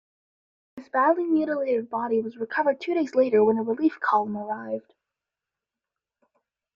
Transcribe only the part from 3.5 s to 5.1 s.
a relief column arrived.